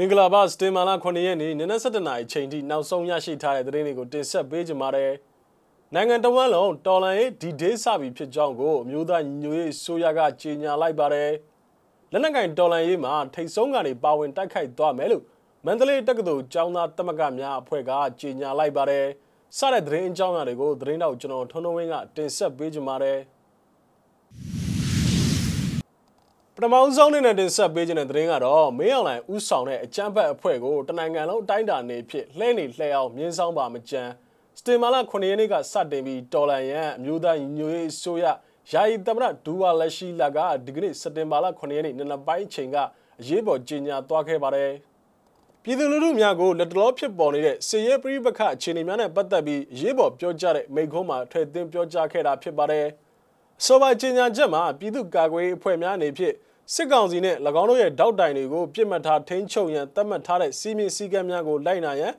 [0.00, 5.12] မင်္ဂလာပါစတင်မာလာ9ရက်နေ့နနက်7:00နာရီချိန်ထိနောက်ဆုံးရရှိထားတဲ့သတင်းတွေကိုတင်ဆက်ပေးကြပါမယ်။
[5.94, 11.30] နိုင်ငံတော်ဝန်လုံးတော်လန်ရေးဒီဒေးစပြီဖြစ်ကြောင်းကိုအမျိုးသားညီညွတ်ရေးဆိုရကကြေညာလိုက်ပါတယ်။
[12.12, 15.24] လက်နက်ကင်တော်လန်ရေးမှာထိတ်ဆုံးကနေပါဝင်တိုက်ခိုက်သွားမယ်လို့
[15.64, 19.06] မန္တလေးတက္ကသိုလ်ကျောင်းသားတမကများအဖွဲ့ကကြေညာလိုက်ပါတယ်။
[19.58, 23.20] စတဲ့သတင်းအကြောင်းအရာတွေကိုသတင်းတော့ကျွန်တော်ထွန်းထွန်းဝင်းကတင်ဆက်ပေးကြပါမယ်။
[26.60, 34.10] ပထမဆုံးအနေနဲ့တင်ဆက်ပေးခြင်းတဲ့သတင်းကတော့မင်းအောင်လှိုင်ဥဆောင်တဲ့အကြမ်းဖက်အဖွဲ့ကိုတနိုင်ငံလုံးအတိုင်းအတာနေဖြစ်လှဲနေလှဲအောင်မြင်းဆောင်ပါမကြမ်း
[34.58, 38.24] စတင်မာလာ9ရက်နေ့ကစတင်ပြီးတော်လန်ရန်အမျိုးသားညီညွတ်ရေးအစိုးရ
[38.72, 42.76] ယာယီသမ္မတဒူဝါလက်ရှိလာကဒီကနေ့စတင်မာလာ9ရက်နေ့နံနက်ပိုင်းချိန်က
[43.20, 44.72] အရေးပေါ်ကြေညာသွားခဲ့ပါတယ်
[45.62, 52.86] ပြည်သူလူထုများကိုလက်တလောဖြစ်ပေါ်နေတဲ့စစ်ရေးပြိပခအခြေအနေများနဲ့ပတ်သက်ပြီးအရေးပေါ်ပြောကြားတဲ့မိန့်ခွန်းမှာထည့်သွင်းပြောကြားခဲ့တာဖြစ်ပါတယ်
[53.60, 56.34] အဆိုပါကြေညာချက်မှာပြည်သူ့ကာကွယ်ရေးအဖွဲ့များအနေဖြင့်
[56.74, 62.12] စစ်ကောင်စီနဲ့၎င်းတို့ရဲ့တောက်တိုင်တွေကိုပြစ်မှတ်ထားထိန်းချုပ်ရန်သတ်မှတ်ထားတဲ့စီမင်းစည်းကမ်းများကိုလိုက်နာရန်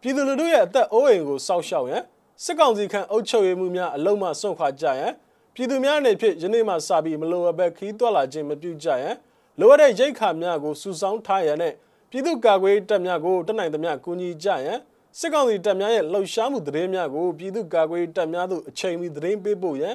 [0.00, 2.02] ပြည်သူလူထုရဲ့အသက်အိုးအိမ်ကိုစောင့်ရှောက်ရန်
[2.44, 5.12] စစ်ကောင်စီခန့်အုပ်ချုပ်ရေးမှုများအလုံးမစွန့်ခွာကြရန်
[5.54, 9.14] ပြည်သူများအနေဖြင့်ယနေ့မှစပြီးမလိုအပ်ဘဲခီးသွက်လာခြင်းမပြုကြရန်
[9.60, 11.74] လိုအပ်တဲ့ရိတ်ခါများကိုစုဆောင်းထားရန်နဲ့
[12.10, 14.78] ပြည်သူ့ကာကွယ်တပ်များကိုတနိုင်သမျှကူညီကြရန်
[15.18, 19.94] စစ်ကောင်စီတပ်များရဲ့လှုပ်ရှားမှုသတင်းများကိုပြည်သူ့ကာကွယ်တပ်များသို့အချိန်မီသတင်းပေးပို့ရန်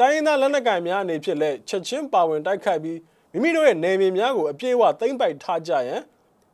[0.00, 2.98] တိုင်းရင်းသားလက်နက်ကိုင်များအနေဖြင့်လည်းချက်ချင်းပါဝင်တိုက်ခိုက်ပြီး
[3.32, 6.00] မိမိတို့ရဲ့နေမြေများကိုအပြည့်အဝသိမ်းပိုက်ထားကြရန်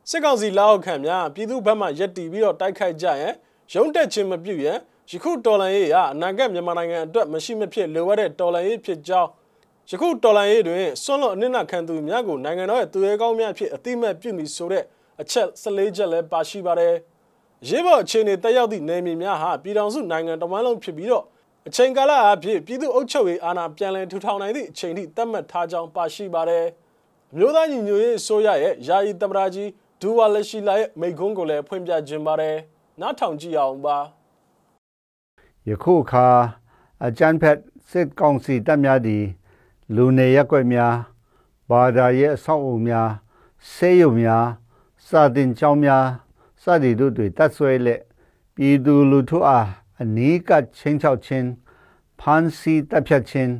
[0.09, 3.33] စစ်ကောင်စီလက်အောက်ခံများပြည်သူ့ဘက်မှရက်တီပြီးတော့တိုက်ခိုက်ကြရန်
[3.73, 4.77] ရုံးတက်ခြင်းမပြုရန်
[5.09, 9.29] ယခုတော်လန်ရေးဟာအနာဂတ်မြန်မာနိုင်ငံအတွက်မရှိမဖြစ်လိုအပ်တဲ့တော်လန်ရေးဖြစ်ကြောင်း
[9.89, 14.83] ယခုတော်လန်ရေးတွင်ဆွန့်လွတ်အနစ်နာခံသူများကိုနိုင်ငံတော်ရဲ့သူရဲကောင်းများဖြစ်အတိမတ်ပြုမိဆိုတဲ့
[15.21, 16.95] အချက်14ချက်လည်းပါရှိပါတယ်
[17.67, 21.25] ရေးပေါ်အခြေအနေတက်ရောက်သည့်နေမြေများဟာပြည်ထောင်စုနိုင်ငံတော်မှလုံးဖြစ်ပြီးတော့
[21.67, 26.65] အချိန်ကာလအဖြစ်ပြည်သူ့အုပ်ချုပ်ရေးအာဏာပြန်လည်ထူထောင်နိုင်သည့်အချိန်ထိသတ်မှတ်ထားကြောင်းပါရှိပါတယ်။
[27.31, 29.69] အမျိုးသားညီညွတ်ရေးအစိုးရရဲ့ယာယီသမ္မတကြီး
[30.01, 32.55] ဒူဝါလက်ရှိလာရဲ့မိကွန်းကိုလည်းဖွင့်ပြခြင်းပါတယ်။
[33.01, 33.97] နားထောင်ကြည့်အောင်ပါ။
[35.69, 36.27] ယခုအခါ
[37.05, 37.57] အကြမ်းဖက်
[37.89, 39.23] စစ်ကောင်စီတပ်များသည်
[39.95, 40.95] လူနေရက်ွက်များ
[41.69, 43.09] ဘာသာရေးအဆောက်အအုံများ
[43.73, 44.45] ဆေးရုံများ
[45.07, 46.05] စာတင်ကျောင်းများ
[46.63, 48.01] စသည်တို့တွင်တပ်ဆွဲလက်
[48.55, 49.67] ပြည်သူလူထုအား
[50.01, 51.47] အနီးကပ်ချင်းချောက်ခြင်း
[52.19, 53.51] ဖမ်းဆီးတပ်ဖြတ်ခြင်း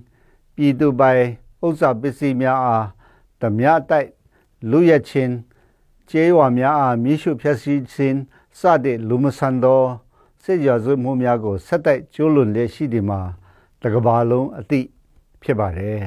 [0.55, 1.23] ပြည်သူပိုင်
[1.65, 2.85] ဥစ္စာပစ္စည်းများအား
[3.41, 4.09] ဓမြတိုက်
[4.71, 5.33] လူရခြင်း
[6.09, 8.17] ကျေးရွာများအားမိရှုဖျက်ဆီးခြင်း
[8.59, 9.81] စတဲ့လူမဆန်သော
[10.43, 13.19] စစ်ရာဇဝမှုများကိုဆက်တိုက်ကျိုးလွန်လျက်ရှိဒီမှာ
[13.81, 14.87] တကဘာလုံးအသည့်
[15.41, 15.99] ဖြစ်ပါတယ်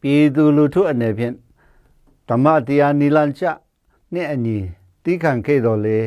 [0.00, 1.34] ပြည်သူလူထုအနေဖြင့်
[2.28, 3.42] ဓမ္မတရားနိလန်ချ
[4.12, 4.58] နှင့်အညီ
[5.04, 5.98] တိခံခဲ့တော်လေ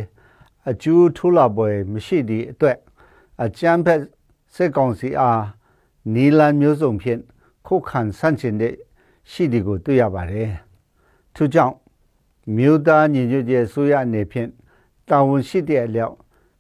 [0.69, 2.77] အကျိုးထူလာပွဲမရှိသည့်အတွက်
[3.43, 4.01] အကြမ်းဖက်
[4.55, 5.43] စစ်ကောင်စီအား
[6.13, 7.21] နီလန်မျိုးစုံဖြင့်
[7.67, 8.73] ခုခံဆန့်ကျင်တဲ့
[9.31, 10.51] ရှိသည်ကိုတွေ့ရပါတယ်။
[11.35, 11.75] ထို့ကြောင့်
[12.55, 14.49] မြို့သားညီညွတ်ရေးဆိုရအနေဖြင့်
[15.09, 16.15] တာဝန်ရှိတဲ့အလျောက်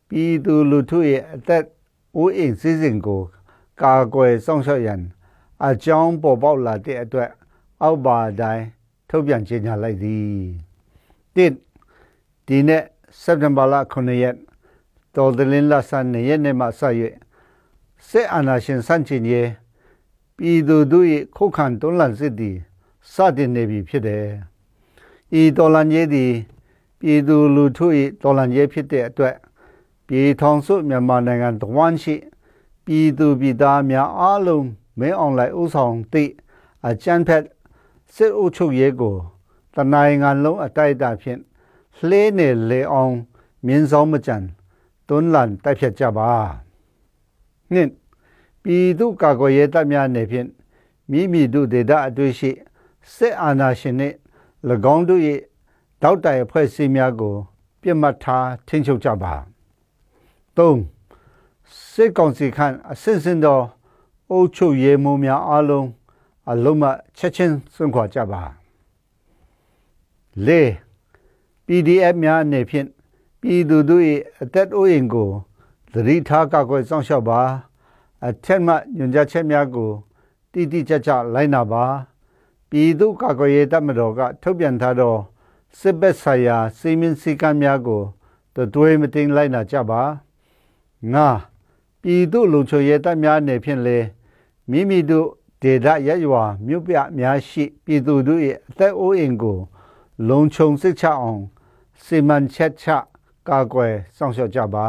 [0.09, 1.65] ပြည်သူလူထုရဲ့အသက်
[2.15, 3.21] အိုးအိမ်စည်းစိမ်ကို
[3.81, 5.01] ကာကွယ်စောင့်ရှောက်ရန်
[5.67, 7.29] အကြောင်းပေါ်ပေါက်လာတဲ့အတွက်
[7.81, 8.65] အောက်ပါတိုင်း
[9.09, 10.37] ထုတ်ပြန်ကြေညာလိုက်သည်။
[11.35, 11.51] တစ်
[12.47, 12.83] ဒီနေ့
[13.21, 14.35] စက်တင်ဘာလ9ရက်
[15.15, 16.81] တော်တလင်းလဆန်နေရက်နေ့မှစ၍
[18.07, 19.49] စစ်အာဏာရှင်ဆန့်ကျင်ရေး
[20.37, 22.55] ပြည်သူတို့၏ခုခံတွန်းလှန်စစ်သည်
[23.11, 24.25] စတင်နေပြီဖြစ်တယ်။
[25.41, 26.33] ဤတော်လှန်ရေးသည်
[26.99, 27.87] ပြည်သူလူထု၏
[28.21, 29.35] တော်လှန်ရေးဖြစ်တဲ့အတွက်
[30.07, 32.15] ပြည်ထောင်စုမြန်မာနိုင်ငံတဝန်းရှိ
[32.85, 34.67] ပြည်သူပြည်သားများအားလုံး
[34.99, 36.31] မင်းအောင်လိုက်ဥဆောင်သည့်
[36.87, 37.43] အကြမ်းဖက်
[38.15, 39.15] စစ်အုပ်ချုပ်ရေးကို
[39.75, 41.39] တနိုင်ငံလုံးအတိုက်အတာဖြင့်
[42.09, 43.15] လှဲနေလေအောင်
[43.65, 44.37] မြင်းဆောင်မကြံ
[45.07, 46.29] တွန်းလန်တိုက်ဖြတ်ကြပါ
[47.73, 47.91] နှင့်
[48.63, 50.47] ပြည်သူကာကွယ်ရေးတပ်များနေဖြင့်
[51.11, 52.51] မိမိတို့ဒေသအတွေ့ရှိ
[53.15, 54.15] စစ်အာဏာရှင်နှင့်၎
[54.95, 55.21] င်းတို့၏
[56.01, 57.35] တောက်တိုင်အဖွဲ့အစည်းများကို
[57.81, 59.33] ပြစ်မှတ်ထားထိန်းချုပ်ကြပါ
[60.57, 60.77] ၃
[61.91, 63.59] စစ်ကောင်စီခန့်အစစ်စင်သော
[64.31, 65.87] အုပ်ချုပ်ရေးမှူးများအားလုံး
[66.51, 66.83] အလုံးမ
[67.17, 68.41] ချက်ချင်းစွန့်ခွာကြပါ
[70.47, 70.49] ၄
[71.67, 72.87] PDF များအနေဖြင့်
[73.41, 74.03] ပြည်သူတို့၏
[74.41, 75.29] အသက်အိုးအိမ်ကို
[75.93, 77.41] သတိထားကာကွယ်စောင့်ရှောက်ပါ
[78.25, 79.91] အထက်မှညွှန်ကြားချက်များကို
[80.51, 81.85] တိတိကျကျလိုက်နာပါ
[82.69, 85.15] ပြည်သူကာကွယ်ရေးတပ်မတော်ကထုတ်ပြန်ထားသော
[85.79, 88.01] စစ်ဘက်ဆိုင်ရာစီမင်းစည်းကမ်းများကို
[88.73, 90.01] တွဲမတင်လိုက်နာကြပါ
[91.13, 91.27] ငါ
[92.01, 93.97] ပြည်သူလုံခြုံရေးတပ်များအနေဖြင့်လေ
[94.69, 95.27] မိမိတို့
[95.61, 99.57] ဒေသရရွာမြို့ပြများရှိ ပြည်သူတို့၏အသက်အိုးအိမ်ကို
[100.29, 101.41] လုံခြုံစိတ်ချအောင်
[102.03, 102.85] စီမံချက်ချ
[103.47, 104.85] ကာကွယ်စောင့်ရှောက်ကြပါ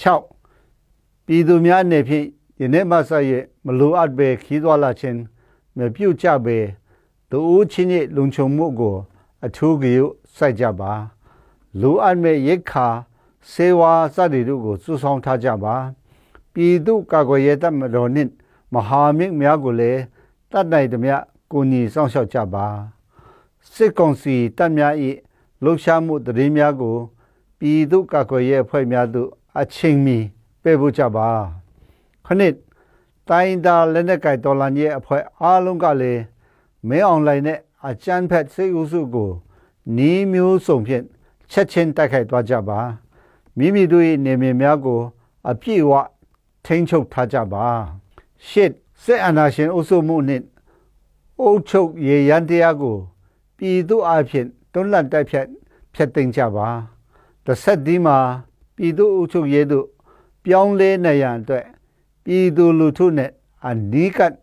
[0.00, 2.26] 6ပြည်သူများအနေဖြင့်
[2.60, 3.10] ယနေ့မှစ၍
[3.64, 5.20] မလိုအပ်ဘဲခီးသွားလာခြင်း
[5.76, 6.58] မပြုတ်ကြဘဲ
[7.30, 8.96] တူဦးချင်းရဲ့လုံခြုံမှုကို
[9.44, 10.04] အထူးကြို
[10.36, 10.92] စိုက်ကြပါ
[11.80, 12.88] လူအပ်မဲ့ရိတ်ခါ
[13.52, 15.74] စေဝါစသည်တို့ကိုစုဆောင်ထားကြပါ
[16.52, 18.30] ပြည်သူကာကွယ်ရေးတပ်မတော်နှင့်
[18.74, 20.00] မဟာမိတ်များကိုလည်း
[20.50, 21.16] တတ်နိုင်သမျှ
[21.52, 22.66] ကိုညီစောင့်ရှောက်ကြပါ
[23.72, 24.94] စစ်ကောင်စီတပ်များ၏
[25.64, 26.96] လှုပ်ရှားမှုတရေများကို
[27.58, 29.28] ပြည်သူကာကွယ်ရေးအဖွဲ့များသို့
[29.60, 30.18] အချိန်မီ
[30.62, 31.28] ပေးဖို့ကြပါ
[32.26, 32.54] ခဏစ်
[33.28, 36.22] တိုင်းဒါလက်နက်ကိုင်တော်လှန်ရေးအဖွဲ့အားလုံးကလည်း
[36.88, 37.58] မဲအွန်လိုင်းနဲ့
[37.88, 39.30] အကြမ်းဖက်စိတ်ဥစုကို
[39.96, 41.04] နီးမျိုးစုံဖြင့်
[41.50, 42.78] ချက်ချင်းတိုက်ခိုက်သွားကြပါ
[43.58, 45.00] မိမိတို့၏နေမြေများကို
[45.50, 45.92] အပြည့်အဝ
[46.66, 47.64] ထိန်းချုပ်ထားကြပါ
[48.48, 48.72] ရှစ်
[49.02, 50.44] စစ်အာဏာရှင်အုပ်စုမှုနှင့်
[51.40, 52.96] အုပ်ချုပ်ရေရန်တရားကို
[53.56, 55.46] ပြည်သူအဖြစ် တွန်းလှန်တိုက်ဖြတ်
[55.94, 56.68] ဖျက်သိမ်းကြပါ
[57.44, 58.18] တစ်ဆက်ဒီမှာ
[58.76, 59.86] ပြည်သူအုပ်ချုပ်ရေးတို့
[60.44, 61.66] ပြောင်းလဲနေရန်အတွက်
[62.24, 63.30] ပြည်သူလူထုနဲ့
[63.66, 64.34] အနီးကပ်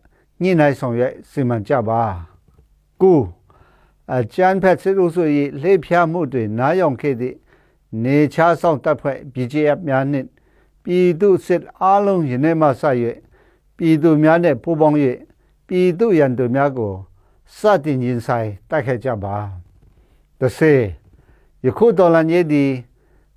[0.42, 2.00] ညှိနှိုင်းဆောင်ရွက်စီမံကြပါ
[3.02, 3.20] ကို
[4.14, 7.36] အကျန်းဖက်စစ်လို့ဆိုရင်လှေဖျားမှုတွေနားယောင်ခဲ့သည့်
[8.04, 10.28] နေချားဆောင်တပ်ဖွဲ့ BJF များနှင့်
[10.84, 12.82] ပြည်သူစစ်အားလုံးယနေ့မှစ၍
[13.76, 14.96] ပြည်သူများနဲ့ပူးပေါင်း၍
[15.68, 16.92] ပြည်သူရန်သူများကို
[17.56, 19.36] စတင်ရင်ဆိုင်တိုက်ခိုက်ကြပါ။
[20.40, 20.72] တစ်စေ
[21.64, 22.70] ယခုတော်လန်ကြီးသည်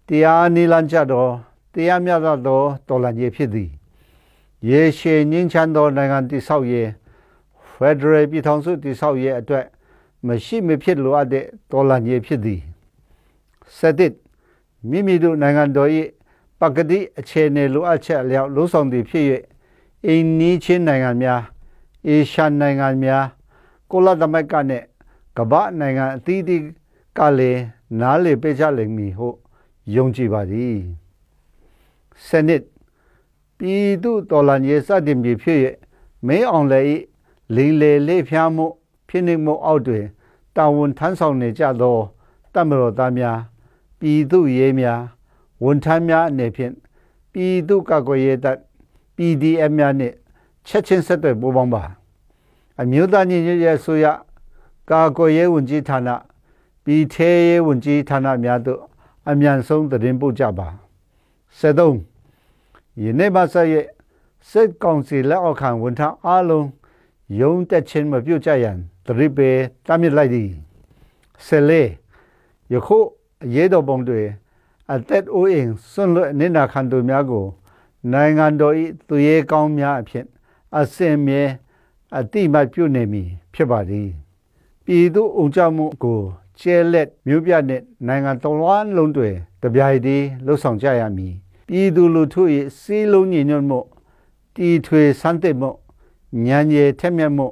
[0.08, 1.32] တရားနိလန်ကြတော်
[1.74, 2.36] တရားမြတ်သော
[2.88, 3.70] တော်လန်ကြီးဖြစ်သည်။
[4.70, 6.90] ရေရှည်ငင်းချမ်းသောနိုင်ငံတည်ဆောက်ရေး
[7.72, 9.66] ဖက်ဒရယ်ပြည်ထောင်စုတည်ဆောက်ရေးအတွက်
[10.28, 12.60] မရှိမဖြစ်လိုအပ်တဲ့တော်လန်ကြီးဖြစ်သည်။
[13.78, 14.14] ဆက်တစ်
[14.90, 15.90] မိမိတို့နိုင်ငံတော်၏
[16.60, 19.26] ပကတိအခြေအနေလိုအပ်ချက်အလျောက်လှုံ့ဆော်သည်ဖြစ်၍
[20.06, 21.42] အိန္ဒိချင်းနိုင်ငံများ
[22.08, 23.26] အေရှန်နိုင်ငံများ
[23.92, 24.84] ကိုလသမက်ကနဲ့
[25.38, 26.62] ကမ္ဘာနိုင်ငံအသီးသီး
[27.18, 27.62] ကလည်း
[28.00, 29.28] နားလေပေးကြလိမ့်မည်ဟု
[29.96, 30.76] ယုံကြည်ပါသည်
[32.28, 32.64] စနစ်
[33.58, 35.60] ပြည်သူတော်လှန်ရေးစတင်ပြီးဖြစ်၍
[36.28, 37.02] မင်းအောင်လည်း
[37.56, 38.66] လိန်လေလေးဖျားမှု
[39.08, 40.06] ဖြစ်နေမှုအောက်တွင်
[40.56, 41.98] တာဝန်ထမ်းဆောင်နေကြသော
[42.54, 43.40] တမတော်သားများ
[44.00, 45.02] ပြည်သူရေးများ
[45.64, 46.74] ဝန်ထမ်းများအနေဖြင့်
[47.32, 48.58] ပြည်သူ့ကာကွယ်ရေးတပ်
[49.16, 50.16] PDF များနှင့်
[50.68, 51.84] ချက်ချင်းဆက်သွယ်ပူးပေါင်းပါ
[52.82, 54.06] အမျိုးသားညီညွတ်ရေးအစိုးရ
[54.90, 56.10] ကာကွယ်ရေးဝန်ကြီးဌာန
[56.86, 58.82] ပြည်ထဲရေးဝန်ကြီးဌာနများသို့
[59.30, 60.68] အမြန်ဆုံးသတင်းပို့ကြပါ
[61.60, 63.86] 73ယနေ့မှဆက်ရဲ့
[64.50, 66.68] စစ်ကောင်စီလက်အောက်ခံဝန်ထမ်းအားလုံး
[67.40, 69.50] ယုံတက်ချင်းမပြုတ်ကြရန်တရိပေ
[69.86, 70.50] တာမြစ်လိုက်သည်
[71.48, 72.98] 14ယခု
[73.44, 74.22] အရေးတော်ပုံတွေ
[74.94, 77.46] အသက်အိုးအိမ်ဆွန့်လွတ်နေနာခံသူများကို
[78.12, 78.76] နိုင်ငံတော်၏
[79.08, 80.26] သူရဲကောင်းများအဖြစ်
[80.78, 81.44] အစင်မြဲ
[82.18, 84.10] အတိမတ်ပြုနေမည်ဖြစ်ပါသည်
[84.86, 86.22] ပြည်သူအုံကြမှုကို
[86.62, 89.30] ကျဲလက်မြို့ပြနှင့်နိုင်ငံတော်လုံးတွေ
[89.62, 91.34] တပြိုင်တည်းလှုပ်ဆောင်ကြရမည်
[91.68, 92.42] ပြည်သူလူထု၏
[92.80, 93.80] စီးလုံးညီညွတ်မှု
[94.56, 95.70] တီထွေစံတဲ့မှု
[96.46, 97.48] ဉာဏ်ရည်ထက်မြက်မှု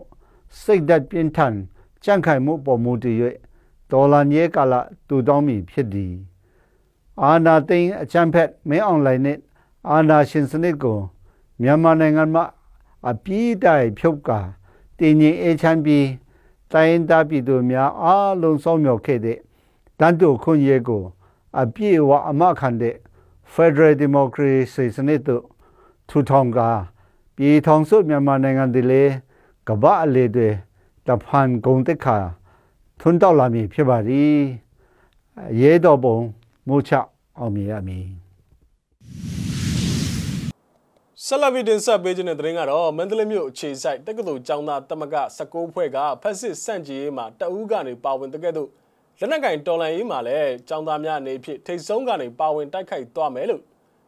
[0.61, 1.53] စိတ်ဓာတ်ပြင်းထန်
[2.03, 3.17] ကြံ့ခိုင်မှုပေါ်မူတည်၍
[3.91, 4.73] ဒေါ်လာညဲကာလ
[5.07, 6.13] တူတောင်းမည်ဖြစ်သည်
[7.21, 9.38] အာနာသိန်းအချမ်းဖက်မင်းအွန်လိုင်းနဲ့
[9.89, 11.00] အာနာရှင်စနစ်ကို
[11.61, 12.44] မြန်မာနိုင်ငံမှာ
[13.09, 14.39] အပြည့်တိုင်ဖြုတ်ကာ
[15.00, 16.06] တင်ငင်အေချမ်းပြီး
[16.71, 19.38] တိုင်းသားပြည်သူများအားလုံးစောင့်မျှော်ခဲ့တဲ့
[20.00, 21.04] တန်တုခွင့်ရဲကို
[21.60, 22.95] အပြည့်အဝအမခံတဲ့
[23.54, 25.44] Federal Democracy စနစ်တို့
[26.09, 26.69] ထူထောင်ကာ
[27.35, 29.04] ပြည်ထောင်စုမြန်မာနိုင်ငံတည်းလေ
[29.68, 30.49] ကမ္ဘာအလေတွေ
[31.07, 32.18] တဖန်ကုန်တက်ခါ
[32.99, 34.35] ထွန်းတောက်လာမည်ဖြစ်ပါသည်
[35.61, 36.18] ရဲတော်ပုံ
[36.68, 36.92] မိုးချ
[37.38, 38.07] အောင်မြင်ရမည်
[41.31, 48.69] ဆက်လက်ပြီးတင်ဆက်ပေးခြင်းတဲ့သတင်းကတော့မန္တလေးမြို့အခြေစိုက်တက္ကသိုလ်ကျောင်းသားတမက16ဖွဲ့ကဖက်စစ်စန့်ကျင်ရေးမှာတအူးကနေပါဝင်တဲ့ကဲ့သို့
[49.19, 53.62] လက်နက်ကင်တော်လန်ရေးမှာလည်းကျောင်းသားများအနေဖြင့်ထိတ်ဆုံးကနေပါဝင်တိုက်ခိုက်သွားမယ်လို့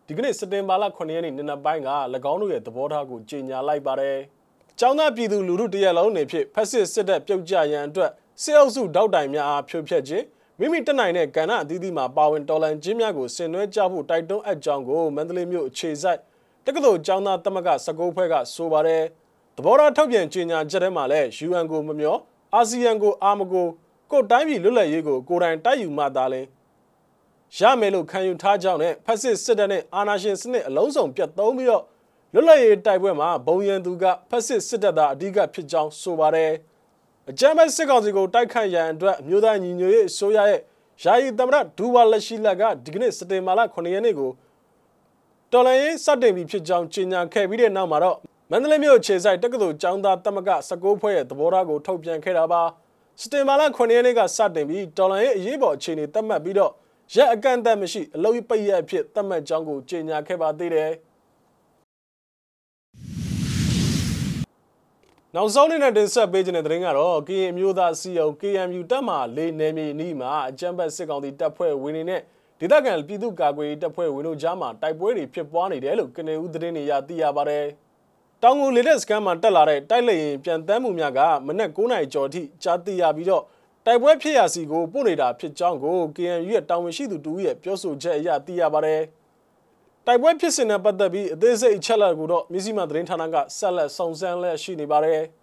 [0.08, 1.90] ဒီကနေ့စက်တင်ဘာလ9ရက်နေ့နေ့နက်ပိုင်းက၎
[2.32, 4.18] င်းတို့ရဲ့သဘောထားကိုကြေညာလိုက်ပါတယ်။
[4.80, 8.12] ကျောင်းသားပြည်သူလူထုတရက်လုံးအနေဖြင့်ဖက်စစ်စစ်တပ်ပြုတ်ကျရန်အတွက်
[8.42, 10.26] စစ်အုပ်စုတောက်တိုင်များအားဖြိုဖျက်ခြင်း
[10.60, 16.20] မိမိတက်နိုင်တဲ့ကဏ္ဍအသီးသီးမှာပါဝင်တော်လှန်ခြင်းများကိုဆင်နွှဲကြဖို့တိုက်တွန်းအပ်ကြောင်းကိုမန္တလေးမြို့အခြေစိုက်
[16.66, 19.04] တက္ကသိုလ်ကျောင်းသားသမဂ္ဂ19ဖွဲ့ကဆိုပါတယ်။
[19.56, 22.18] သဘောထားထုတ်ပြန်ကြေညာချက်ထဲမှာလည်း UN ကိုမမျော
[22.54, 23.68] အာဆီယံကိုအာမကို
[24.12, 26.46] ကိုတိုင်းပြည်လွတ်လပ်ရေးကိုကိုယ်တိုင်တိုက်ယူမှသာလင်
[27.58, 31.84] ရမယ်လို့ခံယူထားကြောင်းနဲ့ဖက်စစ်စစ်တပ်နဲ့အာဏာရှင်စနစ်အလုံးစုံပြတ်သုံးပြီးတော့
[32.34, 36.52] လွတ်လပ်ရေးတိုက်ပွဲမှာဘုံရန်သူကဖက်စစ်စစ်တပ်သားအဓိကဖြစ်ကြောင်းဆိုပါတယ်။
[37.30, 40.62] အကြမ်းဖက်စစ်ကောင်စီကိုတိုက်ခတ်ရန်အတွက်အမျိုးသားညီညွတ်ရေးအစိုးရရဲ့
[41.04, 44.32] ယာယီသမ္မတဒူဝါလက်ရှိလက်ကဒီကနေ့စက်တင်ဘာလ9ရက်နေ့ကို
[45.54, 48.18] တော်လိုင်းစတင်ပြီးဖြစ်ကြောင်းကြေညာခဲ့ပြီးတဲ့နောက်မှာတော့
[48.52, 52.62] မန္တလေးမြို့ခြေဆိုင်တက္ကသိုလ်ကျောင်းသားတမက19ဖွဲ့ရဲ့သဘောထားကိုထုတ်ပြန်ခဲ့တာပါ
[53.22, 56.72] စတင်မာလာ9ရက်နေ့ကစတင်ပြီးတော်လိုင်းရဲ့အရေးပေါ်အခြေအနေသတ်မှတ်ပြီးတော့
[57.16, 60.92] ရက်အကန့်အသတ်မရှိအလုံးပိတ်ရက်အဖြစ်သတ်မှတ်ကြောင်းကိုကြေညာခဲ့ပါသေးတယ်
[65.36, 72.22] နောက်ဆုံးနေ့နဲ့တင်ဆက်ပေးခြင်းတဲ့သတင်းကတော့ကရင်အမျိုးသားစီယုံ KMU တပ်မှလေးနယ်မြေနီးမှာအကြမ်းဖက်စစ်ကောင်စီတပ်ဖွဲ့ဝင်တွေနဲ့
[72.64, 77.66] ဒေသခံပြည်သူ့ကာကွယ်ရေးတပ်ဖွဲ့ဝင်တို့ကြားမှာတိုက်ပွဲတွေဖြစ်ပွားနေတယ်လို့ကနေဦးသတင်းတွေရသိရပါတယ်။
[78.44, 83.44] တောင်ငူလေတက်စကန်မှာတက်လာတဲ့တိုက်လေရင်ပြန်တမ်းမှုများကမနက်9:00နာရီကျော်အထိကြားသိရပြီးတော့
[83.86, 89.02] တိုက်ပွဲဖြစ်ရာစီကိုပို့နေတာဖြစ်ကြောင်းကို KNU ရဲ့တာဝန်ရှိသူတူရဲ့ပြောဆိုချက်အရသိရပါတယ်။
[90.06, 95.22] တိုက်ပွဲဖြစ်စဉ်နဲ့ပတ်သက်ပြီးအသေးစိတ်အချက်အလက်ကိုတော့မြစည်းမသတင်းဌာနကဆက်လက်စုံစမ်းလက်ရှိနေပါတယ်။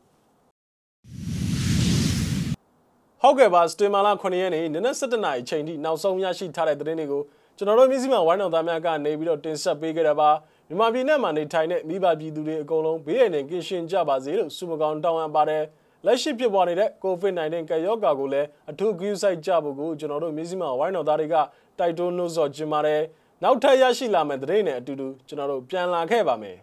[3.23, 7.23] ဟုတ်ကဲ့ပါစတင်မာလာ9ရက်နေ့နနက်7:00နာရီချိန်ထိနောက်ဆုံးရရှိထားတဲ့သတင်းတွေကို
[7.57, 10.31] ကျွန်တော်တို့မြစည်းမဝိုင်းတော်သားများကနေပြီးတော့တင်ဆက်ပေးခဲ့တာပါ
[10.69, 15.65] မြန်မာပြည်နဲ့မှာနေထိုင်တဲ့မိဘပြည်သူတွေအကုန်လုံးဘေးရန်နဲ့ကင်းရှင်းကြပါစေလို့ဆုမကောင်းတောင်းအပ်ပါတယ်
[16.07, 21.37] လက်ရှိဖြစ်ပေါ်နေတဲ့ COVID-19 ကပ်ရောဂါကိုလည်းအထူးဂရုစိုက်ကြဖို့ကိုကျွန်တော်တို့မြစည်းမဝိုင်းတော်သားတွေက
[21.79, 23.03] တိုက်တွန်းနှိုးဆော်ခြင်းပါတယ်
[23.43, 26.57] နောက်ထပ်ရရှိလာမယ့်သတင်းတွေအတူတူကျွန်တော်တို့ပြန်လာခဲ့ပါမယ်